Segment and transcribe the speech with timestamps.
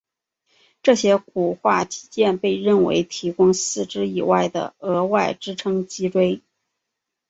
[0.81, 6.41] 这些骨化肌腱被认为提供四肢以外的额外支撑脊椎。